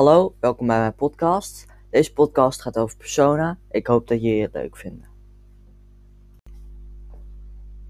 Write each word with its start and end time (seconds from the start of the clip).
Hallo, 0.00 0.34
welkom 0.40 0.66
bij 0.66 0.78
mijn 0.78 0.94
podcast. 0.94 1.66
Deze 1.90 2.12
podcast 2.12 2.62
gaat 2.62 2.78
over 2.78 2.96
Persona. 2.96 3.58
Ik 3.70 3.86
hoop 3.86 4.08
dat 4.08 4.22
jullie 4.22 4.42
het 4.42 4.52
leuk 4.52 4.76
vinden. 4.76 5.08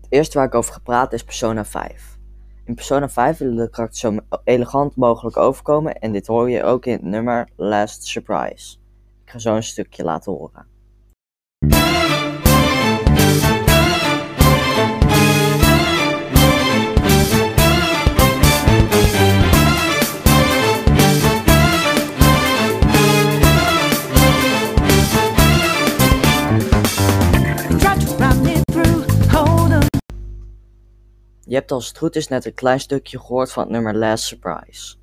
Het 0.00 0.06
eerste 0.08 0.38
waar 0.38 0.46
ik 0.46 0.54
over 0.54 0.72
ga 0.72 0.78
praten 0.78 1.16
is 1.16 1.24
Persona 1.24 1.64
5. 1.64 2.18
In 2.64 2.74
Persona 2.74 3.08
5 3.08 3.38
willen 3.38 3.56
de 3.56 3.70
karakters 3.70 4.00
zo 4.00 4.16
elegant 4.44 4.96
mogelijk 4.96 5.36
overkomen 5.36 5.98
en 5.98 6.12
dit 6.12 6.26
hoor 6.26 6.50
je 6.50 6.62
ook 6.64 6.86
in 6.86 6.92
het 6.92 7.02
nummer 7.02 7.48
Last 7.56 8.04
Surprise. 8.04 8.76
Ik 9.24 9.30
ga 9.30 9.38
zo 9.38 9.54
een 9.54 9.62
stukje 9.62 10.04
laten 10.04 10.32
horen. 10.32 10.66
Je 31.50 31.56
hebt 31.56 31.72
als 31.72 31.88
het 31.88 31.98
goed 31.98 32.16
is 32.16 32.28
net 32.28 32.44
een 32.44 32.54
klein 32.54 32.80
stukje 32.80 33.18
gehoord 33.18 33.52
van 33.52 33.62
het 33.62 33.72
nummer 33.72 33.96
Last 33.96 34.24
Surprise. 34.24 34.96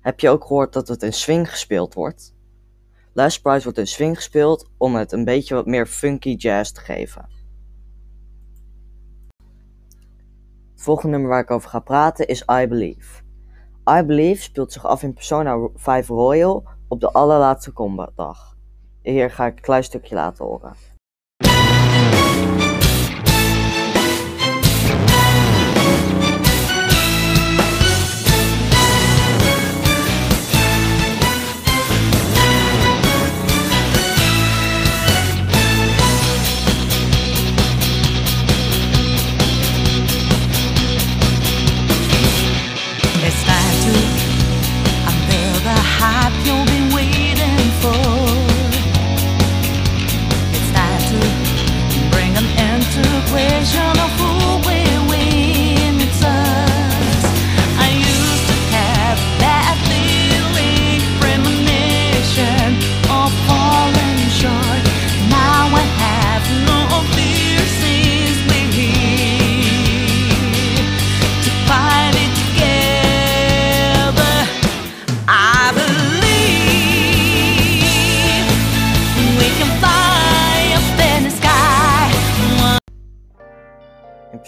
Heb 0.00 0.20
je 0.20 0.28
ook 0.28 0.42
gehoord 0.42 0.72
dat 0.72 0.88
het 0.88 1.02
in 1.02 1.12
swing 1.12 1.50
gespeeld 1.50 1.94
wordt? 1.94 2.34
Last 3.12 3.32
Surprise 3.32 3.62
wordt 3.62 3.78
in 3.78 3.86
swing 3.86 4.16
gespeeld 4.16 4.70
om 4.76 4.94
het 4.94 5.12
een 5.12 5.24
beetje 5.24 5.54
wat 5.54 5.66
meer 5.66 5.86
funky 5.86 6.34
jazz 6.34 6.72
te 6.72 6.80
geven. 6.80 7.28
Het 10.72 10.82
volgende 10.82 11.12
nummer 11.12 11.30
waar 11.30 11.42
ik 11.42 11.50
over 11.50 11.70
ga 11.70 11.80
praten 11.80 12.26
is 12.26 12.44
I 12.60 12.66
Believe. 12.66 13.22
I 13.90 14.02
Believe 14.02 14.42
speelt 14.42 14.72
zich 14.72 14.86
af 14.86 15.02
in 15.02 15.12
Persona 15.12 15.68
5 15.74 16.08
Royal 16.08 16.68
op 16.88 17.00
de 17.00 17.12
allerlaatste 17.12 17.72
combatdag. 17.72 18.56
Hier 19.02 19.30
ga 19.30 19.46
ik 19.46 19.56
een 19.56 19.62
klein 19.62 19.84
stukje 19.84 20.14
laten 20.14 20.44
horen. 20.44 20.76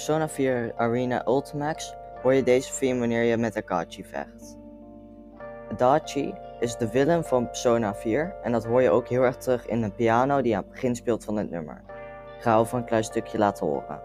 Persona 0.08 0.28
4 0.28 0.72
Arena 0.76 1.26
Ultimax 1.26 1.94
hoor 2.22 2.34
je 2.34 2.42
deze 2.42 2.72
theme 2.78 2.98
wanneer 2.98 3.22
je 3.22 3.36
met 3.36 3.56
Akachi 3.56 4.04
vecht. 4.04 4.56
Adachi 5.70 6.34
is 6.60 6.76
de 6.76 6.88
villain 6.88 7.24
van 7.24 7.46
Persona 7.46 7.94
4 7.94 8.34
en 8.42 8.52
dat 8.52 8.64
hoor 8.64 8.82
je 8.82 8.90
ook 8.90 9.08
heel 9.08 9.22
erg 9.22 9.36
terug 9.36 9.66
in 9.66 9.80
de 9.80 9.90
piano 9.90 10.42
die 10.42 10.56
aan 10.56 10.62
het 10.62 10.72
begin 10.72 10.96
speelt 10.96 11.24
van 11.24 11.36
het 11.36 11.50
nummer. 11.50 11.82
Ik 12.36 12.42
ga 12.42 12.56
over 12.56 12.78
een 12.78 12.84
klein 12.84 13.04
stukje 13.04 13.38
laten 13.38 13.66
horen. 13.66 14.00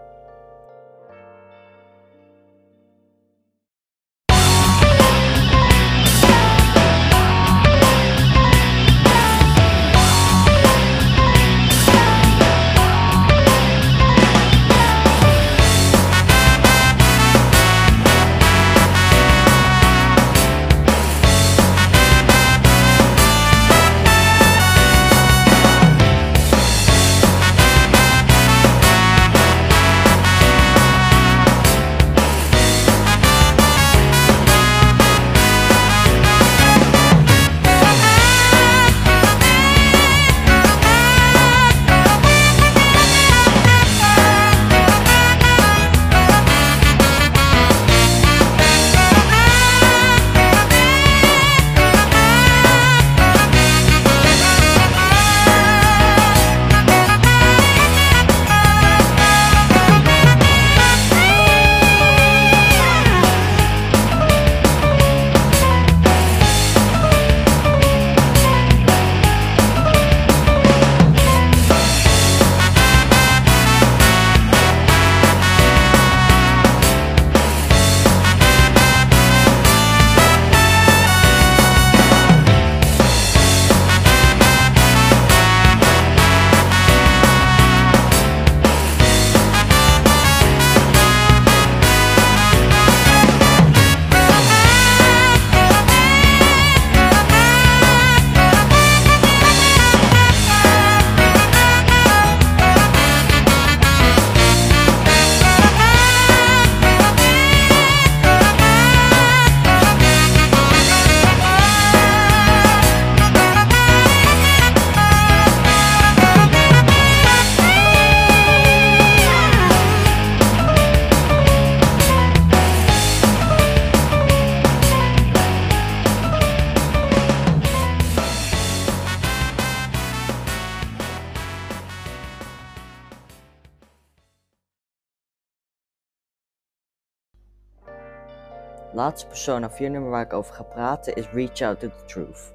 Laatste 138.94 139.26
Persona 139.26 139.70
4 139.70 139.90
nummer 139.90 140.10
waar 140.10 140.22
ik 140.22 140.32
over 140.32 140.54
ga 140.54 140.62
praten 140.62 141.14
is 141.14 141.28
Reach 141.32 141.60
Out 141.60 141.80
to 141.80 141.88
the 141.88 142.04
Truth. 142.04 142.52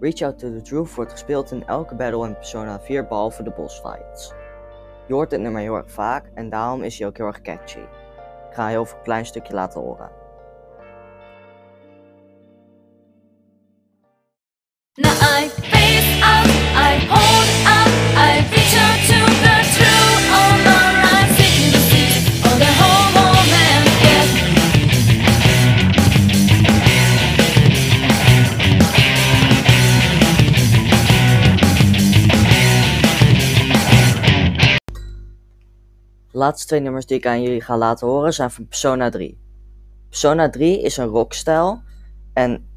Reach 0.00 0.22
Out 0.22 0.38
to 0.38 0.52
the 0.52 0.62
Truth 0.62 0.94
wordt 0.94 1.10
gespeeld 1.10 1.50
in 1.50 1.66
elke 1.66 1.94
battle 1.94 2.26
in 2.26 2.34
Persona 2.34 2.80
4 2.80 3.06
behalve 3.06 3.42
de 3.42 3.50
boss 3.50 3.80
fights. 3.80 4.32
Je 5.06 5.14
hoort 5.14 5.30
dit 5.30 5.40
nummer 5.40 5.60
heel 5.60 5.76
erg 5.76 5.90
vaak 5.90 6.30
en 6.34 6.48
daarom 6.50 6.82
is 6.82 6.98
hij 6.98 7.08
ook 7.08 7.16
heel 7.16 7.26
erg 7.26 7.40
catchy. 7.40 7.78
Ik 8.48 8.54
ga 8.54 8.66
heel 8.66 8.84
veel 8.84 8.98
klein 9.02 9.26
stukje 9.26 9.54
laten 9.54 9.80
horen. 9.80 10.10
I 14.98 15.48
face 15.48 16.18
up, 16.18 16.50
I 16.76 17.06
hold 17.08 17.33
laatste 36.44 36.66
twee 36.66 36.80
nummers 36.80 37.06
die 37.06 37.16
ik 37.16 37.26
aan 37.26 37.42
jullie 37.42 37.60
ga 37.60 37.76
laten 37.76 38.06
horen 38.06 38.34
zijn 38.34 38.50
van 38.50 38.66
Persona 38.66 39.08
3. 39.10 39.38
Persona 40.08 40.50
3 40.50 40.82
is 40.82 40.96
een 40.96 41.06
rockstijl 41.06 41.82
en 42.32 42.68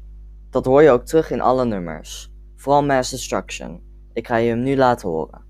dat 0.50 0.64
hoor 0.64 0.82
je 0.82 0.90
ook 0.90 1.04
terug 1.04 1.30
in 1.30 1.40
alle 1.40 1.64
nummers. 1.64 2.32
Vooral 2.56 2.84
Mass 2.84 3.10
Destruction. 3.10 3.82
Ik 4.12 4.26
ga 4.26 4.36
je 4.36 4.48
hem 4.48 4.62
nu 4.62 4.76
laten 4.76 5.08
horen. 5.08 5.47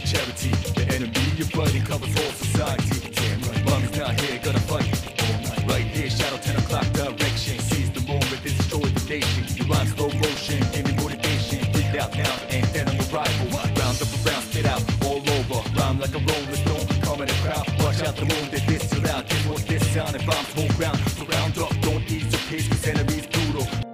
Charity. 0.00 0.50
The 0.74 0.84
enemy 0.94 1.12
you're 1.36 1.46
fighting 1.48 1.84
covers 1.84 2.14
all 2.16 2.32
society. 2.32 3.10
Damn 3.14 3.40
right, 3.42 3.64
mommy's 3.64 3.96
not 3.96 4.20
here, 4.20 4.38
gonna 4.42 4.60
fight 4.60 4.86
all 5.22 5.38
night. 5.42 5.62
Right 5.68 5.86
here, 5.86 6.10
shadow 6.10 6.36
10 6.36 6.56
o'clock 6.56 6.86
direction. 6.92 7.58
Seize 7.58 7.90
the 7.92 8.00
moment, 8.06 8.42
this 8.42 8.56
destroy 8.56 8.88
the 8.88 9.04
nation. 9.08 9.44
You 9.56 9.64
rhyme 9.72 9.86
slow 9.88 10.10
motion, 10.10 10.60
give 10.72 10.86
me 10.86 10.94
motivation. 11.02 11.58
Breathe 11.72 11.96
out 11.96 12.16
now, 12.16 12.34
and 12.50 12.64
then 12.74 12.88
I'm 12.88 13.00
a 13.00 13.06
rival. 13.10 13.48
Round 13.78 13.98
up 14.02 14.10
around, 14.22 14.42
spit 14.50 14.66
out 14.66 14.82
all 15.04 15.22
over. 15.36 15.60
Rhyme 15.76 15.98
like 16.00 16.14
a 16.14 16.22
rolling 16.22 16.58
stone, 16.62 16.86
in 17.22 17.26
the 17.26 17.38
crowd. 17.42 17.66
Watch 17.82 18.02
out 18.02 18.16
the 18.16 18.26
moon, 18.26 18.46
that 18.50 18.64
this 18.66 18.90
too 18.90 19.00
loud. 19.00 19.28
This 19.28 19.46
what's 19.46 19.64
this 19.64 19.86
sound, 19.94 20.14
and 20.14 20.26
bombs 20.26 20.52
hold 20.54 20.74
ground. 20.76 20.98
So 21.16 21.24
round 21.24 21.58
up, 21.58 21.72
don't 21.80 22.04
ease 22.10 22.30
your 22.30 22.42
pace, 22.48 22.68
cause 22.68 22.86
enemies 22.86 23.26
brutal. 23.26 23.87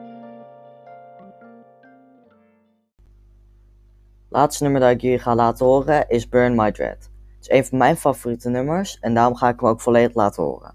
Laatste 4.35 4.63
nummer 4.63 4.81
dat 4.81 4.91
ik 4.91 5.01
jullie 5.01 5.19
ga 5.19 5.35
laten 5.35 5.67
horen 5.67 6.09
is 6.09 6.29
Burn 6.29 6.55
My 6.55 6.73
Dread. 6.73 7.11
Het 7.37 7.41
is 7.41 7.51
een 7.51 7.65
van 7.65 7.79
mijn 7.79 7.97
favoriete 7.97 8.49
nummers 8.49 8.99
en 9.01 9.15
daarom 9.15 9.37
ga 9.37 9.49
ik 9.49 9.61
hem 9.61 9.69
ook 9.69 9.81
volledig 9.81 10.15
laten 10.15 10.43
horen. 10.43 10.74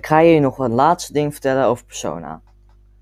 Ik 0.00 0.06
ga 0.06 0.22
jullie 0.22 0.40
nog 0.40 0.58
een 0.58 0.72
laatste 0.72 1.12
ding 1.12 1.32
vertellen 1.32 1.64
over 1.64 1.84
Persona. 1.84 2.42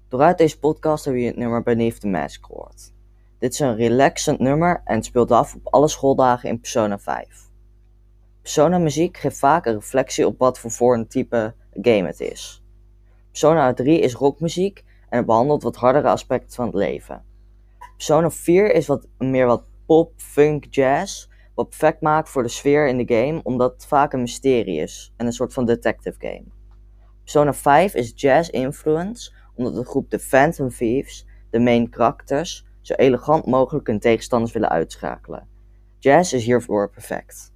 Dooruit 0.09 0.39
deze 0.39 0.59
podcast 0.59 1.05
hebben 1.05 1.23
jullie 1.23 1.37
het 1.37 1.45
nummer 1.45 1.63
Beneath 1.63 2.01
the 2.01 2.09
Mask 2.09 2.47
gehoord. 2.47 2.93
Dit 3.39 3.53
is 3.53 3.59
een 3.59 3.77
relaxend 3.77 4.39
nummer 4.39 4.81
en 4.85 5.03
speelt 5.03 5.31
af 5.31 5.55
op 5.55 5.67
alle 5.67 5.89
schooldagen 5.89 6.49
in 6.49 6.61
Persona 6.61 6.99
5. 6.99 7.27
Persona 8.43 8.79
muziek 8.79 9.17
geeft 9.17 9.39
vaak 9.39 9.67
een 9.67 9.75
reflectie 9.75 10.27
op 10.27 10.39
wat 10.39 10.59
voor 10.59 10.71
voor 10.71 10.95
een 10.95 11.09
type 11.09 11.55
game 11.73 12.07
het 12.07 12.21
is. 12.21 12.63
Persona 13.31 13.75
3 13.75 14.01
is 14.01 14.15
rockmuziek 14.15 14.85
en 15.09 15.17
het 15.17 15.27
behandelt 15.27 15.63
wat 15.63 15.77
hardere 15.77 16.09
aspecten 16.09 16.55
van 16.55 16.67
het 16.67 16.75
leven. 16.75 17.25
Persona 17.97 18.31
4 18.31 18.75
is 18.75 18.87
wat 18.87 19.07
meer 19.19 19.47
wat 19.47 19.65
pop, 19.87 20.13
funk, 20.17 20.67
jazz, 20.71 21.29
wat 21.55 21.69
perfect 21.69 22.01
maakt 22.01 22.29
voor 22.29 22.43
de 22.43 22.49
sfeer 22.49 22.89
in 22.89 23.05
de 23.05 23.15
game 23.15 23.41
omdat 23.43 23.73
het 23.73 23.87
vaak 23.87 24.13
een 24.13 24.21
mysterie 24.21 24.81
is 24.81 25.13
en 25.17 25.27
een 25.27 25.33
soort 25.33 25.53
van 25.53 25.65
detective 25.67 26.17
game. 26.19 26.57
Persona 27.29 27.53
5 27.53 27.95
is 27.95 28.13
jazz 28.15 28.49
influence 28.49 29.33
omdat 29.55 29.75
de 29.75 29.85
groep 29.85 30.11
de 30.11 30.19
Phantom 30.19 30.69
Thieves, 30.69 31.27
de 31.51 31.59
main 31.59 31.91
karakters, 31.91 32.65
zo 32.81 32.95
elegant 32.95 33.47
mogelijk 33.47 33.87
hun 33.87 33.99
tegenstanders 33.99 34.53
willen 34.53 34.69
uitschakelen. 34.69 35.49
Jazz 35.99 36.33
is 36.33 36.45
hiervoor 36.45 36.91
perfect. 36.91 37.53